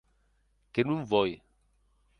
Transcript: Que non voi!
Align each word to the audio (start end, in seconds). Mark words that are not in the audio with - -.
Que 0.73 0.81
non 0.89 1.01
voi! 1.11 1.31